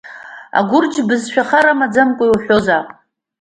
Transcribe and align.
Агәырџ 0.59 0.93
бызшәа 1.07 1.43
хар 1.49 1.65
амаӡамкәа 1.71 2.25
иуҳәозаап! 2.25 2.87